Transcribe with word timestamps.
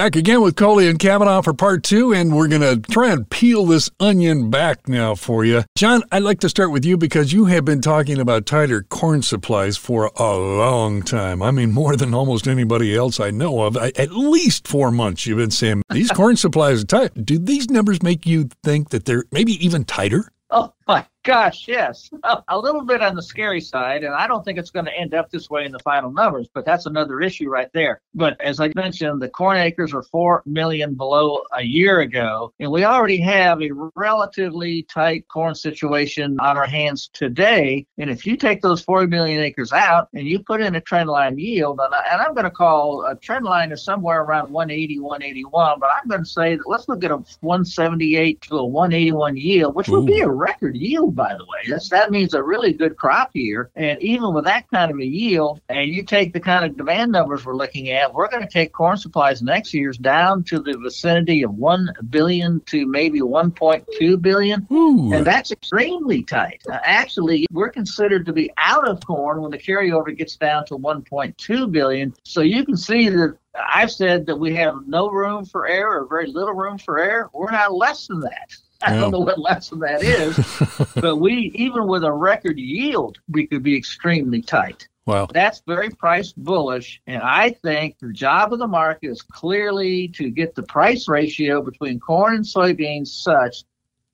Back 0.00 0.16
again 0.16 0.40
with 0.40 0.56
Coley 0.56 0.88
and 0.88 0.98
Kavanaugh 0.98 1.42
for 1.42 1.52
part 1.52 1.82
two, 1.82 2.14
and 2.14 2.34
we're 2.34 2.48
going 2.48 2.62
to 2.62 2.80
try 2.90 3.12
and 3.12 3.28
peel 3.28 3.66
this 3.66 3.90
onion 4.00 4.48
back 4.48 4.88
now 4.88 5.14
for 5.14 5.44
you. 5.44 5.62
John, 5.76 6.02
I'd 6.10 6.22
like 6.22 6.40
to 6.40 6.48
start 6.48 6.72
with 6.72 6.86
you 6.86 6.96
because 6.96 7.34
you 7.34 7.44
have 7.44 7.66
been 7.66 7.82
talking 7.82 8.18
about 8.18 8.46
tighter 8.46 8.82
corn 8.84 9.20
supplies 9.20 9.76
for 9.76 10.10
a 10.16 10.38
long 10.38 11.02
time. 11.02 11.42
I 11.42 11.50
mean, 11.50 11.72
more 11.72 11.96
than 11.96 12.14
almost 12.14 12.48
anybody 12.48 12.96
else 12.96 13.20
I 13.20 13.30
know 13.30 13.60
of. 13.60 13.76
At 13.76 14.10
least 14.12 14.66
four 14.66 14.90
months 14.90 15.26
you've 15.26 15.36
been 15.36 15.50
saying 15.50 15.82
these 15.90 16.10
corn 16.14 16.36
supplies 16.36 16.82
are 16.82 16.86
tight. 16.86 17.26
Do 17.26 17.38
these 17.38 17.68
numbers 17.68 18.02
make 18.02 18.24
you 18.24 18.48
think 18.64 18.88
that 18.88 19.04
they're 19.04 19.26
maybe 19.30 19.62
even 19.62 19.84
tighter? 19.84 20.32
Oh, 20.48 20.72
my 20.88 21.04
gosh, 21.22 21.68
yes. 21.68 22.10
A 22.48 22.58
little 22.58 22.84
bit 22.84 23.02
on 23.02 23.14
the 23.14 23.22
scary 23.22 23.60
side, 23.60 24.04
and 24.04 24.14
I 24.14 24.26
don't 24.26 24.44
think 24.44 24.58
it's 24.58 24.70
going 24.70 24.86
to 24.86 24.96
end 24.96 25.14
up 25.14 25.30
this 25.30 25.50
way 25.50 25.64
in 25.64 25.72
the 25.72 25.78
final 25.80 26.10
numbers, 26.10 26.48
but 26.52 26.64
that's 26.64 26.86
another 26.86 27.20
issue 27.20 27.48
right 27.48 27.68
there. 27.72 28.00
But 28.14 28.40
as 28.40 28.60
I 28.60 28.72
mentioned, 28.74 29.20
the 29.20 29.28
corn 29.28 29.58
acres 29.58 29.92
are 29.92 30.02
4 30.02 30.42
million 30.46 30.94
below 30.94 31.42
a 31.54 31.62
year 31.62 32.00
ago, 32.00 32.52
and 32.60 32.70
we 32.70 32.84
already 32.84 33.20
have 33.20 33.62
a 33.62 33.70
relatively 33.94 34.84
tight 34.84 35.26
corn 35.28 35.54
situation 35.54 36.38
on 36.40 36.56
our 36.56 36.66
hands 36.66 37.10
today. 37.12 37.86
And 37.98 38.10
if 38.10 38.26
you 38.26 38.36
take 38.36 38.62
those 38.62 38.82
4 38.82 39.06
million 39.06 39.42
acres 39.42 39.72
out 39.72 40.08
and 40.14 40.26
you 40.26 40.40
put 40.40 40.60
in 40.60 40.74
a 40.76 40.80
trend 40.80 41.08
line 41.08 41.38
yield, 41.38 41.80
and, 41.80 41.94
I, 41.94 42.24
am 42.24 42.34
going 42.34 42.44
to 42.44 42.50
call 42.50 43.04
a 43.06 43.16
trend 43.16 43.44
line 43.44 43.72
is 43.72 43.84
somewhere 43.84 44.22
around 44.22 44.50
180, 44.50 45.00
181, 45.00 45.80
but 45.80 45.90
I'm 45.90 46.08
going 46.08 46.24
to 46.24 46.28
say 46.28 46.56
that 46.56 46.68
let's 46.68 46.88
look 46.88 47.04
at 47.04 47.10
a 47.10 47.16
178 47.40 48.40
to 48.42 48.56
a 48.56 48.64
181 48.64 49.36
yield, 49.36 49.74
which 49.74 49.88
Ooh. 49.88 50.00
would 50.00 50.06
be 50.06 50.20
a 50.20 50.28
record 50.28 50.76
yield, 50.76 51.09
by 51.10 51.34
the 51.36 51.44
way. 51.44 51.60
That's, 51.68 51.88
that 51.90 52.10
means 52.10 52.34
a 52.34 52.42
really 52.42 52.72
good 52.72 52.96
crop 52.96 53.30
year. 53.34 53.70
And 53.76 54.00
even 54.02 54.34
with 54.34 54.44
that 54.44 54.70
kind 54.70 54.90
of 54.90 54.98
a 54.98 55.04
yield, 55.04 55.60
and 55.68 55.88
you 55.88 56.02
take 56.02 56.32
the 56.32 56.40
kind 56.40 56.64
of 56.64 56.76
demand 56.76 57.12
numbers 57.12 57.44
we're 57.44 57.56
looking 57.56 57.90
at, 57.90 58.12
we're 58.12 58.28
going 58.28 58.42
to 58.42 58.48
take 58.48 58.72
corn 58.72 58.96
supplies 58.96 59.42
next 59.42 59.74
year's 59.74 59.98
down 59.98 60.44
to 60.44 60.58
the 60.60 60.76
vicinity 60.78 61.42
of 61.42 61.54
1 61.54 61.92
billion 62.10 62.60
to 62.66 62.86
maybe 62.86 63.20
1.2 63.20 64.22
billion. 64.22 64.66
Ooh. 64.70 65.12
And 65.12 65.26
that's 65.26 65.50
extremely 65.50 66.22
tight. 66.22 66.62
Uh, 66.70 66.78
actually, 66.82 67.46
we're 67.52 67.70
considered 67.70 68.26
to 68.26 68.32
be 68.32 68.50
out 68.56 68.88
of 68.88 69.04
corn 69.06 69.40
when 69.42 69.50
the 69.50 69.58
carryover 69.58 70.16
gets 70.16 70.36
down 70.36 70.64
to 70.66 70.76
1.2 70.76 71.72
billion. 71.72 72.14
So 72.24 72.40
you 72.40 72.64
can 72.64 72.76
see 72.76 73.08
that 73.08 73.36
I've 73.54 73.90
said 73.90 74.26
that 74.26 74.36
we 74.36 74.54
have 74.54 74.86
no 74.86 75.10
room 75.10 75.44
for 75.44 75.66
error 75.66 76.02
or 76.02 76.08
very 76.08 76.26
little 76.26 76.54
room 76.54 76.78
for 76.78 76.98
error. 76.98 77.30
We're 77.32 77.50
not 77.50 77.74
less 77.74 78.06
than 78.06 78.20
that. 78.20 78.56
I 78.86 78.96
don't 78.96 79.10
know 79.10 79.20
what 79.20 79.38
lesson 79.38 79.78
that 79.80 80.02
is, 80.02 80.36
but 80.94 81.16
we 81.16 81.52
even 81.54 81.86
with 81.86 82.04
a 82.04 82.12
record 82.12 82.58
yield, 82.58 83.18
we 83.28 83.46
could 83.46 83.62
be 83.62 83.76
extremely 83.76 84.40
tight. 84.40 84.88
Wow. 85.06 85.26
That's 85.32 85.62
very 85.66 85.90
price 85.90 86.32
bullish. 86.32 87.02
And 87.06 87.22
I 87.22 87.50
think 87.50 87.98
the 87.98 88.12
job 88.12 88.52
of 88.52 88.58
the 88.58 88.66
market 88.66 89.08
is 89.08 89.22
clearly 89.22 90.08
to 90.08 90.30
get 90.30 90.54
the 90.54 90.62
price 90.62 91.08
ratio 91.08 91.62
between 91.62 91.98
corn 91.98 92.36
and 92.36 92.44
soybeans 92.44 93.08
such 93.08 93.64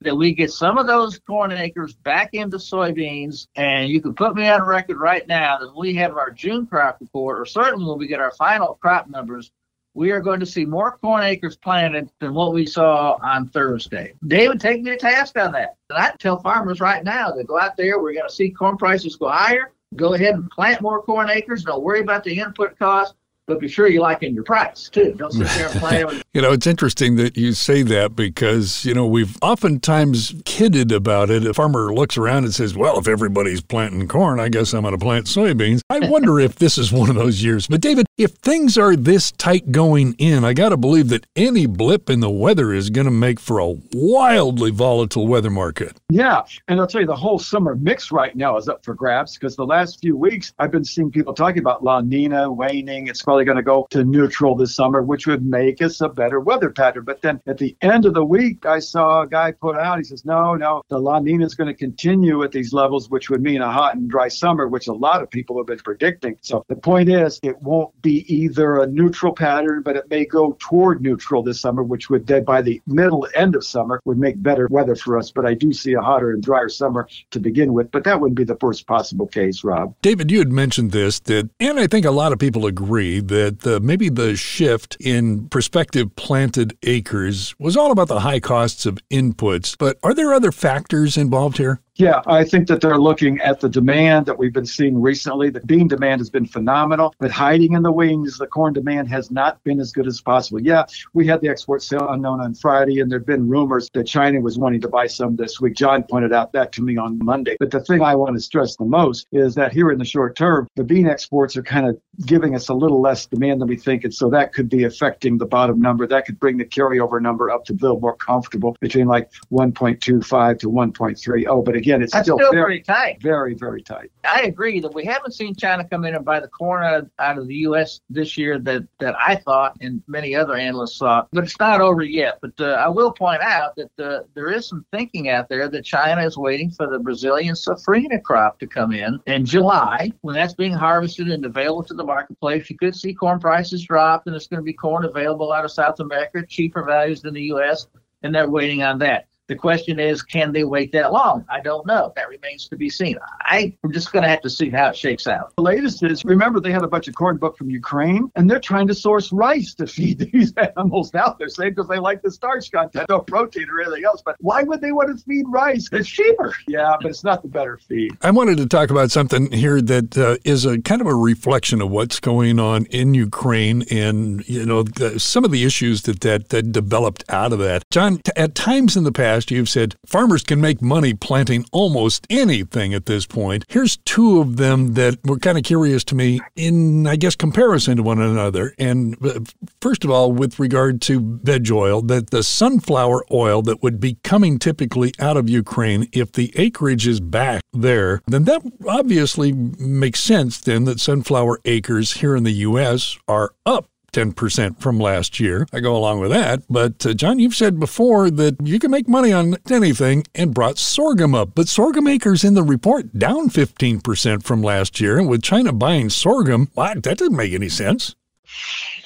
that 0.01 0.15
we 0.15 0.33
get 0.33 0.51
some 0.51 0.79
of 0.79 0.87
those 0.87 1.19
corn 1.19 1.53
acres 1.53 1.95
back 1.95 2.31
into 2.33 2.57
soybeans. 2.57 3.49
And 3.57 3.89
you 3.89 4.01
can 4.01 4.15
put 4.15 4.35
me 4.35 4.49
on 4.49 4.63
record 4.63 4.99
right 4.99 5.27
now 5.27 5.59
that 5.59 5.77
we 5.77 5.95
have 5.95 6.17
our 6.17 6.31
June 6.31 6.67
crop 6.67 6.99
report, 7.01 7.41
or 7.41 7.47
certainly 7.47 7.87
when 7.87 7.99
we 7.99 8.07
get 8.07 8.21
our 8.21 8.33
final 8.33 8.75
crop 8.81 9.09
numbers, 9.09 9.51
we 9.97 10.11
are 10.11 10.21
going 10.21 10.39
to 10.41 10.47
see 10.47 10.67
more 10.67 10.99
corn 10.99 11.25
acres 11.25 11.57
planted 11.57 12.11
than 12.21 12.35
what 12.35 12.53
we 12.53 12.67
saw 12.67 13.17
on 13.23 13.49
Thursday. 13.49 14.13
David, 14.27 14.61
take 14.61 14.83
me 14.83 14.91
to 14.91 14.97
task 14.99 15.39
on 15.39 15.53
that. 15.53 15.77
And 15.89 15.99
I 15.99 16.13
tell 16.19 16.39
farmers 16.39 16.81
right 16.81 17.03
now 17.03 17.31
to 17.31 17.43
go 17.45 17.59
out 17.59 17.79
there, 17.79 17.99
we're 17.99 18.13
going 18.13 18.29
to 18.29 18.35
see 18.35 18.51
corn 18.51 18.77
prices 18.77 19.17
go 19.17 19.31
higher. 19.31 19.73
Go 19.95 20.13
ahead 20.13 20.35
and 20.35 20.51
plant 20.51 20.83
more 20.83 21.03
corn 21.03 21.31
acres. 21.31 21.65
Don't 21.65 21.83
worry 21.83 22.01
about 22.01 22.25
the 22.25 22.39
input 22.39 22.79
cost 22.79 23.15
but 23.47 23.61
be 23.61 23.69
sure 23.69 23.87
you 23.87 24.01
like 24.01 24.23
in 24.23 24.35
your 24.35 24.45
price 24.45 24.89
too. 24.89 25.15
Don't 25.17 25.33
sit 25.33 25.47
there 25.49 25.69
and 25.69 25.81
play 25.81 26.05
with. 26.07 26.23
you 26.35 26.43
know, 26.43 26.53
it's 26.53 26.67
interesting 26.67 27.17
that 27.17 27.37
you 27.37 27.53
say 27.53 27.83
that 27.83 28.17
because 28.17 28.85
you 28.85 28.95
know 28.95 29.07
we've 29.07 29.37
oftentimes 29.43 30.35
kidded 30.45 30.93
about 30.93 31.31
it. 31.31 31.47
A 31.47 31.55
farmer 31.55 31.95
looks 31.95 32.17
around 32.19 32.45
and 32.45 32.55
says, 32.55 32.77
"Well, 32.77 32.99
if 32.99 33.09
everybody's 33.09 33.61
planting 33.61 34.09
corn, 34.09 34.41
I 34.41 34.49
guess 34.49 34.73
I'm 34.73 34.83
going 34.83 34.93
to 34.93 34.99
plant 34.99 35.27
soybeans." 35.27 35.81
I 35.91 36.01
wonder 36.09 36.41
if 36.41 36.57
this 36.57 36.79
is 36.79 36.93
one 36.93 37.09
of 37.09 37.17
those 37.17 37.43
years. 37.43 37.67
But 37.67 37.81
David, 37.81 38.07
if 38.19 38.33
things 38.33 38.77
are 38.77 38.97
this 38.97 39.31
tight 39.33 39.73
going 39.73 40.15
in, 40.19 40.45
I 40.45 40.53
got 40.53 40.71
to 40.71 40.77
believe 40.77 41.09
that 41.11 41.27
any 41.37 41.67
blip 41.67 42.11
in 42.11 42.21
the 42.21 42.31
weather 42.31 42.73
is 42.73 42.91
going 42.91 43.05
to 43.07 43.11
make 43.11 43.39
for 43.39 43.59
a 43.59 43.75
wildly 43.93 44.71
volatile 44.71 45.27
weather 45.27 45.51
market. 45.51 45.97
Yeah, 46.09 46.43
and 46.69 46.81
I'll 46.81 46.87
tell 46.87 47.01
you, 47.01 47.07
the 47.07 47.17
whole 47.17 47.39
summer 47.39 47.75
mix 47.75 48.11
right 48.11 48.35
now 48.35 48.57
is 48.57 48.69
up 48.69 48.85
for 48.85 48.95
grabs 48.95 49.35
because 49.35 49.57
the 49.57 49.67
last 49.67 50.01
few 50.01 50.17
weeks 50.17 50.53
I've 50.59 50.71
been 50.71 50.85
seeing 50.85 51.11
people 51.11 51.35
talking 51.35 51.59
about 51.59 51.85
La 51.85 52.01
Nina 52.01 52.51
waning. 52.51 53.09
It's 53.09 53.23
going 53.45 53.57
to 53.57 53.63
go 53.63 53.87
to 53.91 54.05
neutral 54.05 54.55
this 54.55 54.75
summer, 54.75 55.03
which 55.03 55.27
would 55.27 55.45
make 55.45 55.83
us 55.83 56.01
a 56.01 56.09
better 56.09 56.41
weather 56.41 56.71
pattern. 56.71 57.05
But 57.05 57.23
then 57.23 57.41
at 57.47 57.59
the 57.59 57.77
end 57.83 58.07
of 58.07 58.15
the 58.15 58.25
week, 58.25 58.67
I 58.67 58.79
saw 58.79 59.23
a 59.23 59.27
guy 59.29 59.53
put 59.53 59.77
out, 59.77 59.99
he 59.99 60.05
says, 60.05 60.25
no, 60.25 60.55
no, 60.55 60.83
the 60.89 60.99
La 60.99 61.19
Nina 61.19 61.45
is 61.45 61.55
going 61.55 61.69
to 61.69 61.75
continue 61.75 62.43
at 62.43 62.53
these 62.53 62.73
levels, 62.73 63.11
which 63.11 63.31
would 63.31 63.43
mean 63.43 63.61
a 63.61 63.71
hot 63.71 63.95
and 63.95 64.09
dry 64.09 64.29
summer, 64.29 64.69
which 64.69 64.89
a 64.89 64.93
lot 64.93 65.23
of 65.23 65.31
people 65.31 65.57
have 65.59 65.67
been 65.67 65.79
predicting. 65.79 66.37
So 66.43 66.65
the 66.69 66.77
point 66.77 67.09
is, 67.09 67.39
it 67.43 67.61
won't 67.63 68.01
be 68.03 68.25
either 68.33 68.79
a 68.79 68.87
neutral 68.87 69.33
pattern, 69.33 69.83
but 69.83 69.97
it 69.97 70.09
may 70.11 70.25
go 70.25 70.57
toward 70.59 71.03
neutral 71.03 71.43
this 71.43 71.61
summer, 71.61 71.83
which 71.83 72.11
would 72.11 72.27
then 72.27 72.45
by 72.45 72.63
the 72.63 72.81
middle 72.87 73.27
end 73.35 73.55
of 73.55 73.65
summer 73.65 74.01
would 74.05 74.19
make 74.19 74.43
better 74.43 74.69
weather 74.71 74.97
for 74.97 75.19
us. 75.19 75.31
But 75.31 75.47
I 75.47 75.55
do 75.55 75.73
see 75.73 75.93
a 75.95 76.01
hotter 76.01 76.31
and 76.31 76.43
drier 76.43 76.69
summer 76.69 77.09
to 77.31 77.41
begin 77.41 77.73
with, 77.73 77.91
but 77.91 78.05
that 78.05 78.21
wouldn't 78.21 78.37
be 78.37 78.45
the 78.45 78.57
first 78.57 78.87
possible 78.87 79.27
case, 79.27 79.65
Rob. 79.65 79.95
David, 80.03 80.31
you 80.31 80.39
had 80.39 80.53
mentioned 80.53 80.93
this 80.93 81.21
that, 81.21 81.51
and 81.61 81.79
I 81.79 81.87
think 81.87 82.07
a 82.07 82.11
lot 82.11 82.33
of 82.33 82.39
people 82.39 82.67
agree 82.67 83.21
that 83.29 83.61
the, 83.61 83.81
maybe 83.81 84.09
the 84.09 84.37
shift 84.37 84.97
in 85.01 85.49
prospective 85.49 86.15
planted 86.17 86.77
acres 86.83 87.55
was 87.59 87.77
all 87.77 87.91
about 87.91 88.09
the 88.09 88.21
high 88.21 88.41
costs 88.41 88.87
of 88.87 88.99
inputs. 89.11 89.77
But 89.79 89.99
are 90.03 90.15
there 90.15 90.33
other 90.33 90.53
factors 90.53 91.17
involved 91.17 91.59
here? 91.59 91.81
Yeah, 91.99 92.21
I 92.27 92.45
think 92.45 92.69
that 92.69 92.83
they're 92.83 92.99
looking 92.99 93.41
at 93.41 93.61
the 93.61 93.71
demand 93.71 94.27
that 94.27 94.39
we've 94.39 94.53
been 94.53 94.67
seeing 94.67 95.01
recently. 95.01 95.49
The 95.49 95.61
bean 95.61 95.89
demand 95.89 96.21
has 96.21 96.29
been 96.29 96.45
phenomenal, 96.45 97.15
but 97.19 97.31
hiding 97.31 97.73
in 97.73 97.83
the 97.83 97.91
wings, 97.91 98.37
the 98.37 98.47
corn 98.47 98.75
demand 98.75 99.09
has 99.09 99.31
not 99.31 99.65
been 99.65 99.81
as 99.81 99.93
good 99.93 100.07
as 100.07 100.21
possible. 100.21 100.61
Yeah, 100.61 100.85
we 101.15 101.27
had 101.27 101.41
the 101.41 101.49
export 101.49 101.83
sale 101.83 102.07
unknown 102.11 102.43
on 102.43 102.53
Friday, 102.53 103.01
and 103.01 103.11
there 103.11 103.19
have 103.19 103.27
been 103.27 103.49
rumors 103.49 103.89
that 103.95 104.07
China 104.07 104.43
was 104.43 104.59
wanting 104.59 104.83
to 104.83 104.89
buy 104.89 105.07
some 105.07 105.37
this 105.37 105.59
week. 105.59 105.75
John 105.75 106.03
pointed 106.03 106.35
out 106.35 106.53
that 106.53 106.71
to 106.73 106.83
me 106.83 106.99
on 106.99 107.19
Monday. 107.25 107.57
But 107.59 107.71
the 107.71 107.81
thing 107.81 108.03
I 108.03 108.15
want 108.15 108.37
to 108.37 108.41
stress 108.43 108.77
the 108.77 108.85
most 108.85 109.27
is 109.33 109.55
that 109.55 109.73
here 109.73 109.91
in 109.91 109.99
the 109.99 110.05
short 110.05 110.37
term, 110.37 110.69
the 110.77 110.85
bean 110.85 111.09
exports 111.09 111.57
are 111.57 111.63
kind 111.63 111.89
of 111.89 111.99
giving 112.27 112.55
us 112.55 112.69
a 112.69 112.75
little 112.75 113.01
less 113.01 113.25
demand 113.25 113.63
than 113.63 113.69
we 113.69 113.77
think. 113.77 114.05
And 114.05 114.13
so 114.13 114.29
that 114.29 114.53
could 114.53 114.69
be 114.69 114.85
affecting 114.85 115.39
the 115.39 115.47
bottom 115.47 115.81
number. 115.81 116.07
That 116.07 116.27
could 116.27 116.39
bring 116.39 116.59
the 116.59 116.67
carryover 116.67 117.23
number 117.23 117.51
up 117.51 117.65
to 117.67 117.73
little 117.73 118.01
more 118.01 118.17
comfortable 118.17 118.77
between 118.81 119.07
like 119.07 119.31
1.25 119.51 120.59
to 120.59 120.71
1.30. 120.71 121.65
But 121.65 121.86
again, 121.87 122.03
it's 122.03 122.17
still, 122.17 122.39
still 122.39 122.53
very, 122.53 122.81
tight. 122.81 123.23
Very, 123.23 123.55
very 123.55 123.83
tight. 123.83 124.11
I 124.25 124.43
agree 124.43 124.81
that 124.81 124.93
we 124.95 125.05
haven't 125.05 125.33
seen 125.33 125.55
China 125.55 125.87
come 125.89 126.05
in 126.05 126.15
and 126.15 126.25
buy 126.25 126.41
the 126.41 126.49
corn 126.49 126.85
out, 126.85 127.07
out 127.19 127.39
of 127.39 127.47
the 127.47 127.55
U.S. 127.57 128.01
this 128.11 128.37
year 128.37 128.59
that, 128.61 128.87
that 128.99 129.15
I 129.19 129.37
thought 129.37 129.77
and 129.81 130.03
many 130.07 130.35
other 130.35 130.55
analysts 130.55 130.99
thought, 130.99 131.29
but 131.33 131.45
it's 131.45 131.59
not 131.59 131.81
over 131.81 132.03
yet. 132.03 132.39
But 132.41 132.53
uh, 132.59 132.73
I 132.73 132.89
will 132.89 133.13
point 133.13 133.43
out 133.43 133.77
that 133.77 133.91
uh, 133.99 134.25
there 134.35 134.51
is 134.51 134.69
some 134.69 134.85
thinking 134.93 135.29
out 135.29 135.49
there 135.49 135.69
that 135.69 135.85
China 135.85 136.25
is 136.25 136.37
waiting 136.37 136.71
for 136.71 136.89
the 136.89 136.99
Brazilian 136.99 137.55
safrinha 137.55 138.23
crop 138.23 138.59
to 138.61 138.67
come 138.67 138.93
in 138.93 139.21
in 139.27 139.45
July. 139.45 140.13
When 140.23 140.35
that's 140.35 140.55
being 140.55 140.73
harvested 140.73 141.29
and 141.29 141.45
available 141.45 141.85
to 141.85 141.95
the 141.95 142.05
marketplace, 142.05 142.69
you 142.69 142.77
could 142.77 142.97
see 142.97 143.15
corn 143.15 143.39
prices 143.39 143.85
drop, 143.85 144.27
and 144.27 144.35
it's 144.35 144.49
going 144.49 144.61
to 144.61 144.65
be 144.65 144.73
corn 144.73 145.05
available 145.05 145.53
out 145.53 145.65
of 145.65 145.71
South 145.71 146.01
America, 146.01 146.45
cheaper 146.47 146.85
values 146.85 147.23
than 147.23 147.35
the 147.35 147.43
U.S., 147.43 147.87
and 148.23 148.35
they're 148.35 148.49
waiting 148.49 148.83
on 148.83 148.99
that. 148.99 149.27
The 149.49 149.55
question 149.55 150.01
is, 150.01 150.23
can 150.23 150.53
they 150.53 150.65
wait 150.65 150.91
that 150.93 151.13
long? 151.13 151.45
I 151.49 151.61
don't 151.61 151.87
know. 151.87 152.13
That 152.17 152.29
remains 152.29 152.69
to 152.69 152.77
be 152.77 152.91
seen. 152.91 153.17
I, 153.41 153.77
am 153.85 153.93
just 153.93 154.13
going 154.13 154.25
to 154.25 154.29
have 154.29 154.41
to 154.43 154.51
see 154.51 154.71
how 154.71 154.89
it 154.89 154.97
shakes 154.97 155.29
out. 155.29 155.55
The 155.57 155.63
latest 155.63 156.03
is 156.03 156.25
remember, 156.25 156.59
they 156.59 156.73
had 156.73 156.83
a 156.83 156.89
bunch 156.89 157.07
of 157.07 157.15
corn 157.15 157.37
book 157.37 157.57
from 157.57 157.71
Ukraine, 157.71 158.31
and 158.35 158.51
they're 158.51 158.59
trying 158.59 158.89
to 158.89 158.95
source 158.95 159.33
rice 159.33 159.75
to 159.75 159.87
feed 159.87 160.19
these 160.33 160.53
animals 160.77 161.15
now. 161.15 161.37
They're 161.39 161.49
saying 161.49 161.75
because 161.75 161.89
they 161.89 161.99
like 161.99 162.23
the 162.23 162.31
starch 162.31 162.73
content, 162.73 163.09
no 163.09 163.21
protein 163.21 163.69
or 163.71 163.83
anything 163.83 164.05
else. 164.05 164.23
But 164.25 164.37
why 164.41 164.65
would 164.65 164.81
they 164.81 164.93
want 164.93 165.17
to 165.17 165.25
feed 165.25 165.45
rice? 165.49 165.89
It's 165.93 166.09
cheaper. 166.09 166.55
Yeah, 166.67 166.97
but 167.01 167.11
it's 167.11 167.23
not 167.23 167.43
the 167.43 167.49
better 167.49 167.79
feed. 167.79 168.17
I 168.23 168.33
wanted 168.33 168.57
to 168.59 168.67
talk 168.67 168.91
about 168.91 169.13
something 169.13 169.53
here 169.53 169.81
that 169.81 170.19
uh, 170.19 170.37
is 170.45 170.65
a 170.65 170.81
kind 170.83 171.01
of 171.01 171.07
a 171.07 171.15
reflection 171.15 171.81
of 171.81 171.91
what's 171.91 172.19
going 172.19 172.59
on 172.59 172.87
in 172.87 173.15
Ukraine 173.15 173.83
and, 173.91 174.47
you 174.49 174.67
know, 174.67 174.83
the, 174.83 175.21
some 175.21 175.45
of 175.45 175.53
the 175.53 175.65
issues 175.65 176.03
that, 176.03 176.21
that, 176.21 176.49
that 176.49 176.73
developed 176.73 177.23
out 177.29 177.53
of 177.53 177.61
that. 177.61 177.85
John, 177.91 178.19
t- 178.19 178.33
at 178.37 178.55
times 178.55 178.97
in 178.97 179.05
the 179.05 179.13
past, 179.13 179.36
past, 179.37 179.51
you've 179.51 179.69
said 179.69 179.95
farmers 180.07 180.43
can 180.43 180.61
make 180.61 180.81
money 180.81 181.13
planting 181.13 181.65
almost 181.71 182.27
anything 182.31 182.95
at 182.95 183.07
this 183.07 183.27
point. 183.27 183.65
Here's 183.69 183.99
two 183.99 184.41
of 184.41 184.57
them 184.57 184.95
that 184.95 185.19
were 185.25 185.39
kind 185.39 185.59
of 185.59 185.65
curious 185.65 186.05
to 186.05 186.15
me 186.15 186.41
in, 186.57 187.07
I 187.07 187.17
guess, 187.17 187.37
comparison 187.37 187.99
to 187.99 188.03
one 188.03 188.21
another. 188.21 188.75
And 188.79 189.17
uh, 189.25 189.41
first 189.81 190.05
of 190.05 190.11
all, 190.11 190.33
with 190.33 190.59
regard 190.59 191.03
to 191.03 191.39
veg 191.43 191.71
oil, 191.71 192.01
that 192.03 192.31
the 192.31 192.43
sunflower 192.43 193.27
oil 193.31 193.63
that 193.63 193.83
would 193.83 194.01
be 194.01 194.17
coming 194.25 194.59
typically 194.59 195.13
out 195.19 195.37
of 195.37 195.51
Ukraine, 195.51 196.09
if 196.13 196.33
the 196.33 196.53
acreage 196.57 197.07
is 197.07 197.21
back 197.21 197.63
there, 197.73 198.23
then 198.27 198.45
that 198.45 198.63
obviously 198.89 199.53
makes 199.53 200.21
sense 200.21 200.59
then 200.59 200.85
that 200.85 201.01
sunflower 201.01 201.61
acres 201.65 202.13
here 202.13 202.37
in 202.37 202.45
the 202.45 202.53
U.S. 202.53 203.19
are 203.29 203.53
up 203.67 203.89
10% 204.17 204.81
from 204.81 204.99
last 204.99 205.39
year. 205.39 205.67
I 205.73 205.81
go 205.81 205.95
along 205.95 206.21
with 206.21 206.31
that. 206.31 206.63
But, 206.71 207.05
uh, 207.05 207.13
John, 207.13 207.39
you've 207.39 207.55
said 207.55 207.79
before 207.79 208.31
that 208.31 208.57
you 208.65 208.79
can 208.79 208.91
make 208.91 209.09
money 209.09 209.33
on 209.33 209.57
anything 209.71 210.25
and 210.35 210.55
brought 210.55 210.79
sorghum 210.79 211.35
up. 211.35 211.51
But 211.55 211.69
sorghum 211.69 212.07
acres 212.07 212.43
in 212.43 212.55
the 212.55 212.63
report 212.63 213.19
down 213.19 213.51
15% 213.51 214.43
from 214.43 214.63
last 214.63 215.01
year. 215.01 215.19
And 215.19 215.29
with 215.29 215.43
China 215.43 215.73
buying 215.73 216.09
sorghum, 216.09 216.71
that 216.77 217.03
doesn't 217.03 217.37
make 217.37 217.53
any 217.53 217.69
sense. 217.69 218.15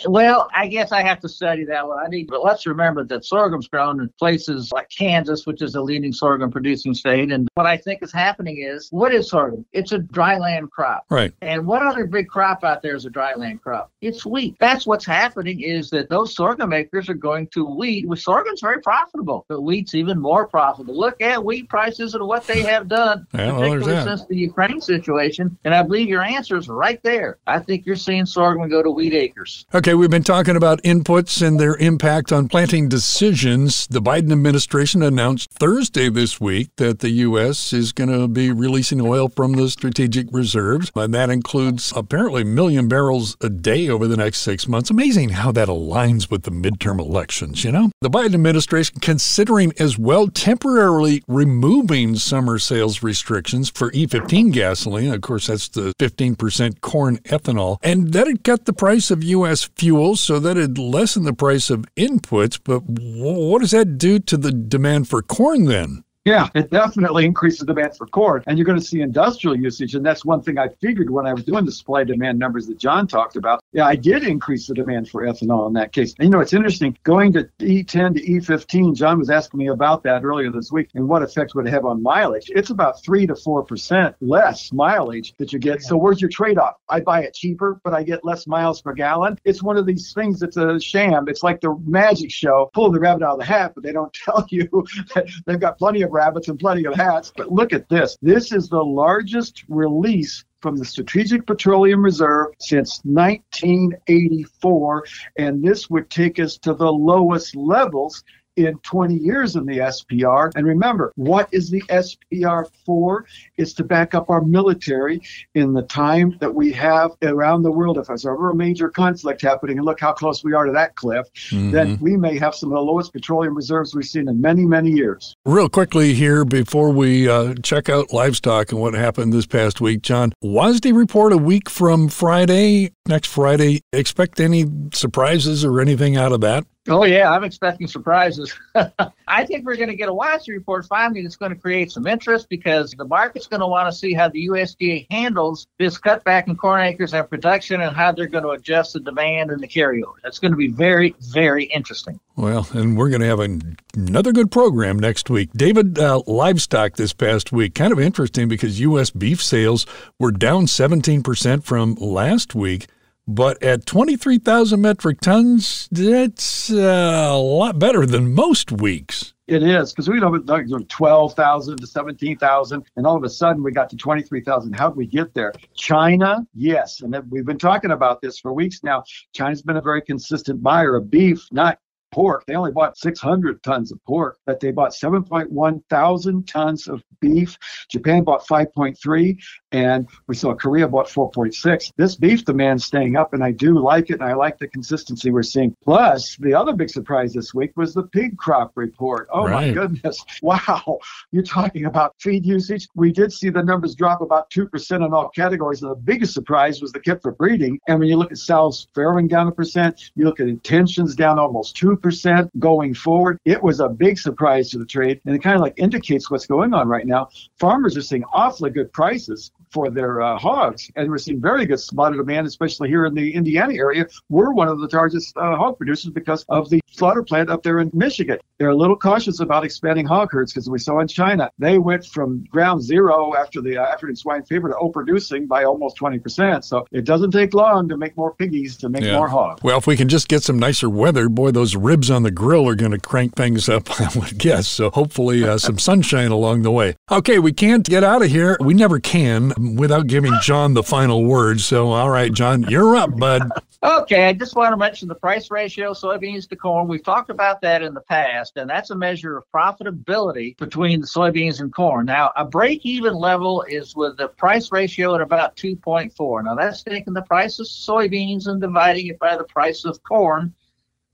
Well, 0.06 0.48
I 0.54 0.66
guess 0.66 0.92
I 0.92 1.02
have 1.02 1.20
to 1.20 1.28
study 1.28 1.64
that 1.66 1.86
one. 1.86 1.98
I 1.98 2.08
need, 2.08 2.28
but 2.28 2.44
let's 2.44 2.66
remember 2.66 3.04
that 3.04 3.24
sorghum's 3.24 3.68
grown 3.68 4.00
in 4.00 4.08
places 4.18 4.72
like 4.72 4.88
Kansas, 4.88 5.46
which 5.46 5.62
is 5.62 5.74
a 5.74 5.82
leading 5.82 6.12
sorghum 6.12 6.50
producing 6.50 6.94
state. 6.94 7.30
And 7.30 7.48
what 7.54 7.66
I 7.66 7.76
think 7.76 8.02
is 8.02 8.12
happening 8.12 8.62
is, 8.62 8.88
what 8.90 9.14
is 9.14 9.28
sorghum? 9.28 9.64
It's 9.72 9.92
a 9.92 9.98
dryland 9.98 10.70
crop. 10.70 11.04
Right. 11.10 11.32
And 11.42 11.66
what 11.66 11.82
other 11.82 12.06
big 12.06 12.28
crop 12.28 12.64
out 12.64 12.82
there 12.82 12.94
is 12.94 13.04
a 13.04 13.10
dryland 13.10 13.60
crop? 13.60 13.90
It's 14.00 14.24
wheat. 14.24 14.56
That's 14.60 14.86
what's 14.86 15.04
happening 15.04 15.60
is 15.60 15.90
that 15.90 16.08
those 16.08 16.34
sorghum 16.34 16.72
acres 16.72 17.08
are 17.08 17.14
going 17.14 17.48
to 17.48 17.64
wheat. 17.64 18.08
With 18.08 18.20
sorghum's 18.20 18.60
very 18.60 18.80
profitable, 18.80 19.44
but 19.48 19.60
wheat's 19.60 19.94
even 19.94 20.18
more 20.18 20.46
profitable. 20.46 20.98
Look 20.98 21.20
at 21.20 21.44
wheat 21.44 21.68
prices 21.68 22.14
and 22.14 22.26
what 22.26 22.46
they 22.46 22.62
have 22.62 22.88
done, 22.88 23.26
yeah, 23.34 23.50
particularly 23.52 23.92
well, 23.92 24.06
since 24.06 24.26
the 24.26 24.36
Ukraine 24.36 24.80
situation. 24.80 25.58
And 25.64 25.74
I 25.74 25.82
believe 25.82 26.08
your 26.08 26.22
answer 26.22 26.56
is 26.56 26.68
right 26.68 27.02
there. 27.02 27.38
I 27.46 27.58
think 27.58 27.86
you're 27.86 27.96
seeing 27.96 28.26
sorghum 28.26 28.68
go 28.68 28.82
to 28.82 28.90
wheat 28.90 29.12
acres. 29.12 29.29
Okay, 29.74 29.94
we've 29.94 30.10
been 30.10 30.22
talking 30.22 30.56
about 30.56 30.82
inputs 30.82 31.46
and 31.46 31.58
their 31.58 31.76
impact 31.76 32.32
on 32.32 32.48
planting 32.48 32.88
decisions. 32.88 33.86
The 33.86 34.02
Biden 34.02 34.32
administration 34.32 35.02
announced 35.02 35.50
Thursday 35.52 36.08
this 36.08 36.40
week 36.40 36.70
that 36.76 36.98
the 36.98 37.10
U.S. 37.10 37.72
is 37.72 37.92
going 37.92 38.10
to 38.10 38.28
be 38.28 38.50
releasing 38.50 39.00
oil 39.00 39.28
from 39.28 39.52
the 39.52 39.70
strategic 39.70 40.26
reserves, 40.32 40.90
and 40.94 41.14
that 41.14 41.30
includes 41.30 41.92
apparently 41.94 42.42
a 42.42 42.46
million 42.46 42.88
barrels 42.88 43.36
a 43.40 43.48
day 43.48 43.88
over 43.88 44.06
the 44.06 44.16
next 44.16 44.40
six 44.40 44.66
months. 44.66 44.90
Amazing 44.90 45.30
how 45.30 45.52
that 45.52 45.68
aligns 45.68 46.30
with 46.30 46.42
the 46.42 46.50
midterm 46.50 46.98
elections, 46.98 47.64
you 47.64 47.72
know? 47.72 47.90
The 48.00 48.10
Biden 48.10 48.34
administration 48.34 48.98
considering 49.00 49.72
as 49.78 49.98
well 49.98 50.28
temporarily 50.28 51.22
removing 51.28 52.16
summer 52.16 52.58
sales 52.58 53.02
restrictions 53.02 53.70
for 53.70 53.90
E15 53.92 54.52
gasoline. 54.52 55.12
Of 55.12 55.20
course, 55.20 55.46
that's 55.46 55.68
the 55.68 55.94
15% 55.98 56.80
corn 56.80 57.18
ethanol, 57.18 57.78
and 57.82 58.12
that 58.12 58.26
had 58.26 58.44
cut 58.44 58.64
the 58.64 58.72
price 58.72 59.10
of 59.10 59.19
U.S. 59.24 59.68
fuel 59.76 60.16
so 60.16 60.38
that 60.38 60.56
it 60.56 60.78
lessened 60.78 61.26
the 61.26 61.32
price 61.32 61.70
of 61.70 61.86
inputs. 61.96 62.58
But 62.62 62.82
what 62.86 63.60
does 63.60 63.72
that 63.72 63.98
do 63.98 64.18
to 64.18 64.36
the 64.36 64.52
demand 64.52 65.08
for 65.08 65.22
corn 65.22 65.64
then? 65.64 66.04
Yeah, 66.30 66.48
it 66.54 66.70
definitely 66.70 67.24
increases 67.24 67.66
demand 67.66 67.96
for 67.96 68.06
corn. 68.06 68.44
And 68.46 68.56
you're 68.56 68.64
going 68.64 68.78
to 68.78 68.84
see 68.84 69.00
industrial 69.00 69.56
usage. 69.56 69.96
And 69.96 70.06
that's 70.06 70.24
one 70.24 70.40
thing 70.40 70.58
I 70.58 70.68
figured 70.80 71.10
when 71.10 71.26
I 71.26 71.34
was 71.34 71.42
doing 71.42 71.64
the 71.64 71.72
supply 71.72 72.04
demand 72.04 72.38
numbers 72.38 72.68
that 72.68 72.78
John 72.78 73.08
talked 73.08 73.34
about. 73.34 73.64
Yeah, 73.72 73.86
I 73.86 73.96
did 73.96 74.22
increase 74.22 74.68
the 74.68 74.74
demand 74.74 75.08
for 75.08 75.22
ethanol 75.22 75.66
in 75.66 75.72
that 75.72 75.92
case. 75.92 76.14
And 76.20 76.26
you 76.26 76.30
know, 76.30 76.38
it's 76.38 76.52
interesting 76.52 76.96
going 77.02 77.32
to 77.32 77.48
E10 77.58 78.14
to 78.14 78.22
E15. 78.22 78.94
John 78.94 79.18
was 79.18 79.28
asking 79.28 79.58
me 79.58 79.70
about 79.70 80.04
that 80.04 80.22
earlier 80.22 80.52
this 80.52 80.70
week 80.70 80.90
and 80.94 81.08
what 81.08 81.24
effect 81.24 81.56
would 81.56 81.66
it 81.66 81.70
have 81.70 81.84
on 81.84 82.00
mileage. 82.00 82.48
It's 82.54 82.70
about 82.70 83.02
3 83.02 83.26
to 83.26 83.34
4% 83.34 84.14
less 84.20 84.72
mileage 84.72 85.34
that 85.38 85.52
you 85.52 85.58
get. 85.58 85.82
So 85.82 85.96
where's 85.96 86.20
your 86.20 86.30
trade 86.30 86.58
off? 86.58 86.76
I 86.88 87.00
buy 87.00 87.24
it 87.24 87.34
cheaper, 87.34 87.80
but 87.82 87.92
I 87.92 88.04
get 88.04 88.24
less 88.24 88.46
miles 88.46 88.80
per 88.82 88.92
gallon. 88.92 89.36
It's 89.44 89.64
one 89.64 89.76
of 89.76 89.84
these 89.84 90.12
things 90.12 90.38
that's 90.38 90.56
a 90.56 90.78
sham. 90.78 91.24
It's 91.26 91.42
like 91.42 91.60
the 91.60 91.76
magic 91.84 92.30
show 92.30 92.70
pull 92.72 92.92
the 92.92 93.00
rabbit 93.00 93.24
out 93.24 93.32
of 93.32 93.40
the 93.40 93.46
hat, 93.46 93.72
but 93.74 93.82
they 93.82 93.92
don't 93.92 94.12
tell 94.24 94.46
you 94.48 94.68
that 95.16 95.28
they've 95.46 95.58
got 95.58 95.76
plenty 95.76 96.02
of 96.02 96.12
rabbits 96.20 96.48
and 96.48 96.58
plenty 96.58 96.84
of 96.84 96.94
hats. 96.94 97.32
But 97.34 97.50
look 97.50 97.72
at 97.72 97.88
this. 97.88 98.18
This 98.20 98.52
is 98.52 98.68
the 98.68 98.84
largest 98.84 99.64
release 99.68 100.44
from 100.60 100.76
the 100.76 100.84
Strategic 100.84 101.46
Petroleum 101.46 102.04
Reserve 102.04 102.48
since 102.58 103.00
1984. 103.04 105.04
And 105.38 105.64
this 105.64 105.88
would 105.88 106.10
take 106.10 106.38
us 106.38 106.58
to 106.58 106.74
the 106.74 106.92
lowest 106.92 107.56
levels 107.56 108.22
in 108.66 108.78
20 108.78 109.14
years 109.14 109.56
in 109.56 109.66
the 109.66 109.78
SPR. 109.78 110.52
And 110.54 110.66
remember, 110.66 111.12
what 111.16 111.48
is 111.52 111.70
the 111.70 111.82
SPR 111.82 112.70
for? 112.84 113.26
It's 113.56 113.72
to 113.74 113.84
back 113.84 114.14
up 114.14 114.30
our 114.30 114.42
military 114.42 115.20
in 115.54 115.72
the 115.72 115.82
time 115.82 116.36
that 116.40 116.54
we 116.54 116.72
have 116.72 117.12
around 117.22 117.62
the 117.62 117.72
world. 117.72 117.98
If 117.98 118.06
there's 118.06 118.26
ever 118.26 118.50
a 118.50 118.54
major 118.54 118.88
conflict 118.88 119.42
happening, 119.42 119.78
and 119.78 119.84
look 119.84 120.00
how 120.00 120.12
close 120.12 120.42
we 120.44 120.52
are 120.54 120.66
to 120.66 120.72
that 120.72 120.96
cliff, 120.96 121.26
mm-hmm. 121.50 121.70
then 121.70 121.98
we 122.00 122.16
may 122.16 122.38
have 122.38 122.54
some 122.54 122.70
of 122.70 122.76
the 122.76 122.82
lowest 122.82 123.12
petroleum 123.12 123.54
reserves 123.54 123.94
we've 123.94 124.04
seen 124.04 124.28
in 124.28 124.40
many, 124.40 124.64
many 124.64 124.90
years. 124.90 125.36
Real 125.44 125.68
quickly 125.68 126.14
here, 126.14 126.44
before 126.44 126.90
we 126.90 127.28
uh, 127.28 127.54
check 127.62 127.88
out 127.88 128.12
livestock 128.12 128.72
and 128.72 128.80
what 128.80 128.94
happened 128.94 129.32
this 129.32 129.46
past 129.46 129.80
week, 129.80 130.02
John, 130.02 130.32
WASDE 130.42 130.94
report 130.94 131.32
a 131.32 131.38
week 131.38 131.68
from 131.68 132.08
Friday, 132.08 132.92
next 133.06 133.28
Friday. 133.28 133.82
Expect 133.92 134.40
any 134.40 134.64
surprises 134.92 135.64
or 135.64 135.80
anything 135.80 136.16
out 136.16 136.32
of 136.32 136.40
that? 136.40 136.64
Oh 136.88 137.04
yeah, 137.04 137.30
I'm 137.30 137.44
expecting 137.44 137.86
surprises. 137.86 138.58
I 139.28 139.44
think 139.44 139.66
we're 139.66 139.76
going 139.76 139.90
to 139.90 139.94
get 139.94 140.08
a 140.08 140.12
WASDE 140.12 140.48
report 140.48 140.86
finally 140.86 141.22
that's 141.22 141.36
going 141.36 141.52
to 141.52 141.58
create 141.58 141.92
some 141.92 142.06
interest 142.06 142.48
because 142.48 142.92
the 142.92 143.04
market's 143.04 143.46
going 143.46 143.60
to 143.60 143.66
want 143.66 143.92
to 143.92 143.96
see 143.96 144.14
how 144.14 144.30
the 144.30 144.48
USDA 144.48 145.06
handles 145.10 145.66
this 145.78 145.98
cutback 145.98 146.48
in 146.48 146.56
corn 146.56 146.80
acres 146.80 147.12
and 147.12 147.28
production 147.28 147.82
and 147.82 147.94
how 147.94 148.12
they're 148.12 148.26
going 148.26 148.44
to 148.44 148.50
adjust 148.50 148.94
the 148.94 149.00
demand 149.00 149.50
and 149.50 149.60
the 149.60 149.68
carryover. 149.68 150.14
That's 150.22 150.38
going 150.38 150.52
to 150.52 150.56
be 150.56 150.68
very, 150.68 151.14
very 151.20 151.64
interesting. 151.64 152.18
Well, 152.36 152.66
and 152.72 152.96
we're 152.96 153.10
going 153.10 153.20
to 153.20 153.26
have 153.26 153.40
an, 153.40 153.76
another 153.94 154.32
good 154.32 154.50
program 154.50 154.98
next 154.98 155.28
week. 155.28 155.50
David, 155.52 155.98
uh, 155.98 156.22
livestock 156.26 156.96
this 156.96 157.12
past 157.12 157.52
week, 157.52 157.74
kind 157.74 157.92
of 157.92 158.00
interesting 158.00 158.48
because 158.48 158.80
U.S. 158.80 159.10
beef 159.10 159.42
sales 159.42 159.84
were 160.18 160.32
down 160.32 160.64
17% 160.64 161.62
from 161.62 161.94
last 161.96 162.54
week. 162.54 162.86
But 163.26 163.62
at 163.62 163.86
23,000 163.86 164.80
metric 164.80 165.20
tons, 165.20 165.88
that's 165.92 166.70
uh, 166.70 167.28
a 167.30 167.38
lot 167.38 167.78
better 167.78 168.04
than 168.06 168.34
most 168.34 168.72
weeks. 168.72 169.34
It 169.50 169.64
is 169.64 169.92
because 169.92 170.08
we 170.08 170.20
know 170.20 170.30
from 170.30 170.86
12,000 170.86 171.76
to 171.78 171.86
17,000, 171.86 172.84
and 172.96 173.06
all 173.06 173.16
of 173.16 173.24
a 173.24 173.28
sudden 173.28 173.64
we 173.64 173.72
got 173.72 173.90
to 173.90 173.96
23,000. 173.96 174.72
How 174.72 174.90
did 174.90 174.96
we 174.96 175.06
get 175.06 175.34
there? 175.34 175.52
China, 175.74 176.46
yes. 176.54 177.00
And 177.00 177.16
we've 177.30 177.44
been 177.44 177.58
talking 177.58 177.90
about 177.90 178.20
this 178.22 178.38
for 178.38 178.52
weeks 178.52 178.84
now. 178.84 179.02
China's 179.34 179.60
been 179.60 179.76
a 179.76 179.82
very 179.82 180.02
consistent 180.02 180.62
buyer 180.62 180.94
of 180.94 181.10
beef, 181.10 181.48
not 181.50 181.80
pork. 182.12 182.44
They 182.46 182.54
only 182.54 182.72
bought 182.72 182.96
600 182.96 183.62
tons 183.62 183.92
of 183.92 183.98
pork, 184.04 184.38
but 184.46 184.60
they 184.60 184.70
bought 184.70 184.92
7.1 184.92 185.82
thousand 185.88 186.46
tons 186.46 186.88
of 186.88 187.02
beef. 187.20 187.56
Japan 187.90 188.24
bought 188.24 188.46
5.3, 188.46 189.36
and 189.72 190.08
we 190.26 190.34
saw 190.34 190.54
Korea 190.54 190.88
bought 190.88 191.08
4.6. 191.08 191.92
This 191.96 192.16
beef 192.16 192.44
demand 192.44 192.82
staying 192.82 193.16
up, 193.16 193.34
and 193.34 193.42
I 193.42 193.52
do 193.52 193.78
like 193.78 194.10
it, 194.10 194.14
and 194.14 194.24
I 194.24 194.34
like 194.34 194.58
the 194.58 194.68
consistency 194.68 195.30
we're 195.30 195.42
seeing. 195.42 195.76
Plus, 195.82 196.36
the 196.36 196.54
other 196.54 196.72
big 196.72 196.90
surprise 196.90 197.32
this 197.32 197.54
week 197.54 197.76
was 197.76 197.94
the 197.94 198.02
pig 198.04 198.36
crop 198.36 198.72
report. 198.74 199.28
Oh 199.32 199.46
right. 199.46 199.68
my 199.68 199.72
goodness! 199.72 200.24
Wow, 200.42 200.98
you're 201.32 201.42
talking 201.42 201.84
about 201.84 202.14
feed 202.18 202.46
usage. 202.46 202.88
We 202.94 203.12
did 203.12 203.32
see 203.32 203.50
the 203.50 203.62
numbers 203.62 203.94
drop 203.94 204.20
about 204.20 204.48
two 204.50 204.66
percent 204.66 205.02
in 205.02 205.12
all 205.12 205.28
categories, 205.28 205.82
and 205.82 205.90
the 205.90 205.96
biggest 205.96 206.32
surprise 206.32 206.80
was 206.80 206.92
the 206.92 207.00
kit 207.00 207.20
for 207.22 207.32
breeding. 207.32 207.78
And 207.86 207.98
when 207.98 208.08
you 208.08 208.16
look 208.16 208.32
at 208.32 208.38
sows 208.38 208.88
farrowing 208.96 209.28
down 209.28 209.48
a 209.48 209.52
percent, 209.52 210.10
you 210.14 210.24
look 210.24 210.40
at 210.40 210.48
intentions 210.48 211.14
down 211.14 211.38
almost 211.38 211.76
two 211.76 211.96
percent 211.96 212.50
going 212.58 212.94
forward. 212.94 213.38
It 213.44 213.62
was 213.62 213.80
a 213.80 213.88
big 213.88 214.18
surprise 214.18 214.70
to 214.70 214.78
the 214.78 214.86
trade, 214.86 215.20
and 215.26 215.34
it 215.34 215.42
kind 215.42 215.56
of 215.56 215.62
like 215.62 215.74
indicates 215.76 216.30
what's 216.30 216.46
going 216.46 216.74
on 216.74 216.88
right 216.88 217.06
now. 217.06 217.28
Farmers 217.58 217.96
are 217.96 218.02
seeing 218.02 218.24
awfully 218.32 218.70
good 218.70 218.92
prices 218.92 219.52
for 219.70 219.90
their 219.90 220.20
uh, 220.20 220.38
hogs, 220.38 220.90
and 220.96 221.10
we're 221.10 221.18
seeing 221.18 221.40
very 221.40 221.66
good 221.66 221.80
slaughter 221.80 222.16
demand, 222.16 222.46
especially 222.46 222.88
here 222.88 223.06
in 223.06 223.14
the 223.14 223.34
Indiana 223.34 223.74
area. 223.74 224.06
We're 224.28 224.52
one 224.52 224.68
of 224.68 224.80
the 224.80 224.88
largest 224.92 225.36
uh, 225.36 225.56
hog 225.56 225.78
producers 225.78 226.10
because 226.10 226.44
of 226.48 226.68
the 226.70 226.80
slaughter 226.90 227.22
plant 227.22 227.50
up 227.50 227.62
there 227.62 227.78
in 227.78 227.90
Michigan. 227.94 228.38
They're 228.58 228.70
a 228.70 228.76
little 228.76 228.96
cautious 228.96 229.40
about 229.40 229.64
expanding 229.64 230.06
hog 230.06 230.30
herds 230.32 230.52
because 230.52 230.68
we 230.68 230.78
saw 230.78 230.98
in 231.00 231.08
China 231.08 231.50
they 231.58 231.78
went 231.78 232.04
from 232.04 232.44
ground 232.50 232.82
zero 232.82 233.34
after 233.34 233.60
the 233.60 233.78
uh, 233.78 233.86
African 233.86 234.16
swine 234.16 234.42
fever 234.42 234.68
to 234.68 234.74
overproducing 234.74 235.48
by 235.48 235.64
almost 235.64 235.96
20%. 235.98 236.64
So 236.64 236.86
it 236.90 237.04
doesn't 237.04 237.30
take 237.30 237.54
long 237.54 237.88
to 237.88 237.96
make 237.96 238.16
more 238.16 238.34
piggies 238.34 238.76
to 238.78 238.88
make 238.88 239.04
yeah. 239.04 239.16
more 239.16 239.28
hogs. 239.28 239.62
Well, 239.62 239.78
if 239.78 239.86
we 239.86 239.96
can 239.96 240.08
just 240.08 240.28
get 240.28 240.42
some 240.42 240.58
nicer 240.58 240.90
weather, 240.90 241.28
boy, 241.28 241.52
those 241.52 241.76
ribs 241.76 242.10
on 242.10 242.22
the 242.22 242.30
grill 242.30 242.68
are 242.68 242.74
going 242.74 242.92
to 242.92 242.98
crank 242.98 243.34
things 243.34 243.68
up, 243.68 244.00
I 244.00 244.10
would 244.18 244.38
guess. 244.38 244.68
So 244.68 244.90
hopefully 244.90 245.44
uh, 245.44 245.58
some 245.58 245.78
sunshine 245.78 246.30
along 246.30 246.62
the 246.62 246.70
way. 246.70 246.96
Okay, 247.10 247.38
we 247.38 247.52
can't 247.52 247.86
get 247.86 248.04
out 248.04 248.22
of 248.22 248.30
here. 248.30 248.56
We 248.60 248.74
never 248.74 249.00
can 249.00 249.52
without 249.76 250.06
giving 250.06 250.32
John 250.42 250.74
the 250.74 250.82
final 250.82 251.24
word. 251.24 251.60
So, 251.60 251.90
all 251.90 252.10
right, 252.10 252.32
John, 252.32 252.62
you're 252.64 252.96
up, 252.96 253.16
bud. 253.16 253.50
Okay, 253.82 254.26
I 254.26 254.34
just 254.34 254.56
want 254.56 254.72
to 254.72 254.76
mention 254.76 255.08
the 255.08 255.14
price 255.14 255.50
ratio 255.50 255.94
soybeans 255.94 256.46
to 256.50 256.56
corn. 256.56 256.86
We've 256.86 257.02
talked 257.02 257.30
about 257.30 257.62
that 257.62 257.80
in 257.80 257.94
the 257.94 258.02
past, 258.02 258.58
and 258.58 258.68
that's 258.68 258.90
a 258.90 258.94
measure 258.94 259.38
of 259.38 259.44
profitability 259.54 260.58
between 260.58 261.00
the 261.00 261.06
soybeans 261.06 261.60
and 261.60 261.74
corn. 261.74 262.04
Now, 262.04 262.30
a 262.36 262.44
break 262.44 262.84
even 262.84 263.14
level 263.14 263.62
is 263.62 263.96
with 263.96 264.18
the 264.18 264.28
price 264.28 264.70
ratio 264.70 265.14
at 265.14 265.22
about 265.22 265.56
2.4. 265.56 266.44
Now, 266.44 266.54
that's 266.54 266.82
taking 266.82 267.14
the 267.14 267.22
price 267.22 267.58
of 267.58 267.66
soybeans 267.66 268.48
and 268.48 268.60
dividing 268.60 269.06
it 269.06 269.18
by 269.18 269.36
the 269.38 269.44
price 269.44 269.86
of 269.86 270.02
corn 270.02 270.52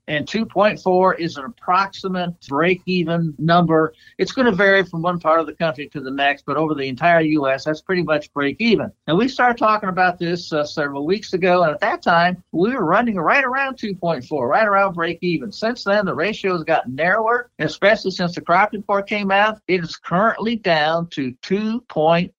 and 0.07 0.25
2.4 0.25 1.19
is 1.19 1.37
an 1.37 1.45
approximate 1.45 2.35
break 2.47 2.81
even 2.85 3.33
number. 3.37 3.93
It's 4.17 4.31
going 4.31 4.45
to 4.45 4.51
vary 4.51 4.83
from 4.83 5.01
one 5.01 5.19
part 5.19 5.39
of 5.39 5.47
the 5.47 5.53
country 5.53 5.87
to 5.89 5.99
the 5.99 6.11
next, 6.11 6.45
but 6.45 6.57
over 6.57 6.73
the 6.73 6.87
entire 6.87 7.21
U.S., 7.21 7.65
that's 7.65 7.81
pretty 7.81 8.03
much 8.03 8.31
break 8.33 8.57
even. 8.59 8.91
And 9.07 9.17
we 9.17 9.27
started 9.27 9.57
talking 9.57 9.89
about 9.89 10.17
this 10.17 10.53
uh, 10.53 10.63
several 10.63 11.05
weeks 11.05 11.33
ago, 11.33 11.63
and 11.63 11.71
at 11.71 11.81
that 11.81 12.01
time, 12.01 12.43
we 12.51 12.73
were 12.73 12.85
running 12.85 13.15
right 13.15 13.43
around 13.43 13.77
2.4, 13.77 14.47
right 14.47 14.67
around 14.67 14.93
break 14.93 15.19
even. 15.21 15.51
Since 15.51 15.83
then, 15.83 16.05
the 16.05 16.15
ratio 16.15 16.53
has 16.53 16.63
gotten 16.63 16.95
narrower, 16.95 17.49
especially 17.59 18.11
since 18.11 18.35
the 18.35 18.41
crop 18.41 18.71
report 18.73 19.07
came 19.07 19.31
out. 19.31 19.59
It 19.67 19.83
is 19.83 19.97
currently 19.97 20.55
down 20.55 21.09
to 21.11 21.33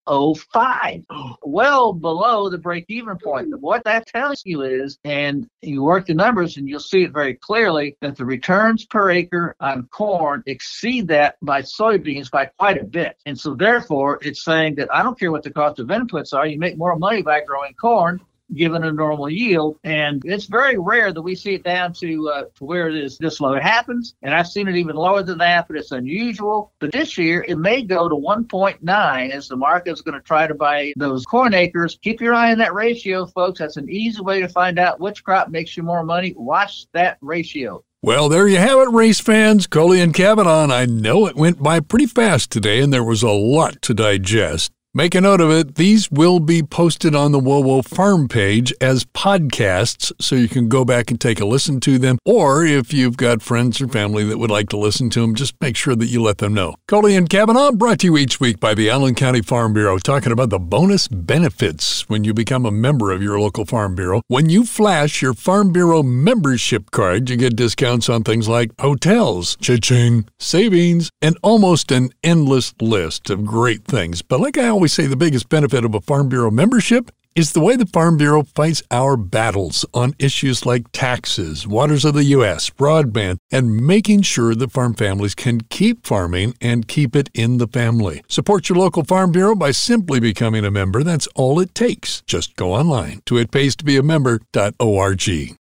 2.05, 0.08 1.36
well 1.42 1.92
below 1.92 2.48
the 2.48 2.58
break 2.58 2.84
even 2.88 3.16
point. 3.18 3.48
Hmm. 3.48 3.60
What 3.60 3.84
that 3.84 4.06
tells 4.06 4.42
you 4.44 4.62
is, 4.62 4.98
and 5.04 5.48
you 5.62 5.82
work 5.82 6.06
the 6.06 6.14
numbers 6.14 6.56
and 6.56 6.68
you'll 6.68 6.80
see 6.80 7.02
it 7.02 7.12
very 7.12 7.34
clearly, 7.34 7.96
that 8.00 8.16
the 8.16 8.24
returns 8.24 8.86
per 8.86 9.10
acre 9.10 9.54
on 9.60 9.86
corn 9.88 10.42
exceed 10.46 11.08
that 11.08 11.36
by 11.42 11.62
soybeans 11.62 12.30
by 12.30 12.46
quite 12.58 12.80
a 12.80 12.84
bit. 12.84 13.16
And 13.26 13.38
so, 13.38 13.54
therefore, 13.54 14.18
it's 14.22 14.44
saying 14.44 14.76
that 14.76 14.88
I 14.92 15.02
don't 15.02 15.18
care 15.18 15.32
what 15.32 15.42
the 15.42 15.50
cost 15.50 15.78
of 15.78 15.88
inputs 15.88 16.32
are, 16.32 16.46
you 16.46 16.58
make 16.58 16.78
more 16.78 16.96
money 16.96 17.22
by 17.22 17.40
growing 17.42 17.74
corn 17.74 18.20
given 18.54 18.84
a 18.84 18.92
normal 18.92 19.28
yield. 19.28 19.78
And 19.84 20.22
it's 20.24 20.46
very 20.46 20.78
rare 20.78 21.12
that 21.12 21.22
we 21.22 21.34
see 21.34 21.54
it 21.54 21.64
down 21.64 21.92
to, 21.94 22.28
uh, 22.28 22.44
to 22.56 22.64
where 22.64 22.88
it 22.88 22.96
is 22.96 23.18
this 23.18 23.40
low. 23.40 23.54
It 23.54 23.62
happens, 23.62 24.14
and 24.22 24.34
I've 24.34 24.48
seen 24.48 24.68
it 24.68 24.76
even 24.76 24.96
lower 24.96 25.22
than 25.22 25.38
that, 25.38 25.68
but 25.68 25.76
it's 25.76 25.92
unusual. 25.92 26.72
But 26.78 26.92
this 26.92 27.18
year, 27.18 27.44
it 27.48 27.58
may 27.58 27.82
go 27.82 28.08
to 28.08 28.14
1.9 28.14 29.30
as 29.30 29.48
the 29.48 29.56
market 29.56 29.92
is 29.92 30.02
going 30.02 30.18
to 30.18 30.26
try 30.26 30.46
to 30.46 30.54
buy 30.54 30.92
those 30.96 31.24
corn 31.24 31.54
acres. 31.54 31.98
Keep 32.02 32.20
your 32.20 32.34
eye 32.34 32.52
on 32.52 32.58
that 32.58 32.74
ratio, 32.74 33.26
folks. 33.26 33.58
That's 33.58 33.76
an 33.76 33.88
easy 33.90 34.20
way 34.20 34.40
to 34.40 34.48
find 34.48 34.78
out 34.78 35.00
which 35.00 35.24
crop 35.24 35.48
makes 35.48 35.76
you 35.76 35.82
more 35.82 36.04
money. 36.04 36.34
Watch 36.36 36.86
that 36.92 37.18
ratio. 37.20 37.84
Well, 38.00 38.28
there 38.28 38.46
you 38.46 38.58
have 38.58 38.78
it, 38.78 38.92
race 38.92 39.18
fans. 39.18 39.66
Coley 39.66 40.00
and 40.00 40.14
Cavanaugh. 40.14 40.72
I 40.72 40.86
know 40.86 41.26
it 41.26 41.34
went 41.34 41.60
by 41.60 41.80
pretty 41.80 42.06
fast 42.06 42.50
today, 42.52 42.80
and 42.80 42.92
there 42.92 43.02
was 43.02 43.24
a 43.24 43.30
lot 43.30 43.82
to 43.82 43.92
digest. 43.92 44.70
Make 44.94 45.14
a 45.14 45.20
note 45.20 45.42
of 45.42 45.50
it. 45.50 45.74
These 45.74 46.10
will 46.10 46.40
be 46.40 46.62
posted 46.62 47.14
on 47.14 47.30
the 47.30 47.38
WOWO 47.38 47.84
farm 47.84 48.26
page 48.26 48.72
as 48.80 49.04
podcasts, 49.04 50.10
so 50.18 50.34
you 50.34 50.48
can 50.48 50.66
go 50.70 50.82
back 50.82 51.10
and 51.10 51.20
take 51.20 51.40
a 51.40 51.44
listen 51.44 51.78
to 51.80 51.98
them. 51.98 52.18
Or 52.24 52.64
if 52.64 52.94
you've 52.94 53.18
got 53.18 53.42
friends 53.42 53.82
or 53.82 53.88
family 53.88 54.24
that 54.24 54.38
would 54.38 54.50
like 54.50 54.70
to 54.70 54.78
listen 54.78 55.10
to 55.10 55.20
them, 55.20 55.34
just 55.34 55.54
make 55.60 55.76
sure 55.76 55.94
that 55.94 56.06
you 56.06 56.22
let 56.22 56.38
them 56.38 56.54
know. 56.54 56.74
Coley 56.88 57.16
and 57.16 57.28
Cavanaugh 57.28 57.72
brought 57.72 57.98
to 57.98 58.06
you 58.06 58.16
each 58.16 58.40
week 58.40 58.60
by 58.60 58.72
the 58.72 58.88
Allen 58.88 59.14
County 59.14 59.42
Farm 59.42 59.74
Bureau, 59.74 59.98
talking 59.98 60.32
about 60.32 60.48
the 60.48 60.58
bonus 60.58 61.06
benefits 61.06 62.08
when 62.08 62.24
you 62.24 62.32
become 62.32 62.64
a 62.64 62.70
member 62.70 63.12
of 63.12 63.22
your 63.22 63.38
local 63.38 63.66
Farm 63.66 63.94
Bureau. 63.94 64.22
When 64.28 64.48
you 64.48 64.64
flash 64.64 65.20
your 65.20 65.34
Farm 65.34 65.70
Bureau 65.70 66.02
membership 66.02 66.90
card, 66.92 67.28
you 67.28 67.36
get 67.36 67.56
discounts 67.56 68.08
on 68.08 68.24
things 68.24 68.48
like 68.48 68.70
hotels, 68.80 69.58
cha-ching, 69.60 70.24
savings, 70.40 71.10
and 71.20 71.36
almost 71.42 71.92
an 71.92 72.08
endless 72.24 72.72
list 72.80 73.28
of 73.28 73.44
great 73.44 73.84
things. 73.84 74.22
But 74.22 74.40
like 74.40 74.56
I 74.56 74.77
always 74.78 74.92
say, 74.92 75.08
the 75.08 75.16
biggest 75.16 75.48
benefit 75.48 75.84
of 75.84 75.92
a 75.92 76.00
Farm 76.00 76.28
Bureau 76.28 76.52
membership 76.52 77.10
is 77.34 77.50
the 77.50 77.58
way 77.58 77.74
the 77.74 77.86
Farm 77.86 78.16
Bureau 78.16 78.44
fights 78.44 78.80
our 78.92 79.16
battles 79.16 79.84
on 79.92 80.14
issues 80.20 80.64
like 80.64 80.92
taxes, 80.92 81.66
waters 81.66 82.04
of 82.04 82.14
the 82.14 82.22
U.S., 82.36 82.70
broadband, 82.70 83.38
and 83.50 83.76
making 83.76 84.22
sure 84.22 84.54
that 84.54 84.70
farm 84.70 84.94
families 84.94 85.34
can 85.34 85.62
keep 85.62 86.06
farming 86.06 86.54
and 86.60 86.86
keep 86.86 87.16
it 87.16 87.28
in 87.34 87.58
the 87.58 87.66
family. 87.66 88.22
Support 88.28 88.68
your 88.68 88.78
local 88.78 89.02
Farm 89.02 89.32
Bureau 89.32 89.56
by 89.56 89.72
simply 89.72 90.20
becoming 90.20 90.64
a 90.64 90.70
member. 90.70 91.02
That's 91.02 91.26
all 91.34 91.58
it 91.58 91.74
takes. 91.74 92.22
Just 92.28 92.54
go 92.54 92.72
online 92.72 93.20
to 93.26 93.34
itpaystobeamember.org. 93.34 95.56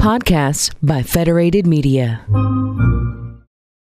Podcasts 0.00 0.74
by 0.82 1.02
Federated 1.02 1.66
Media. 1.66 2.24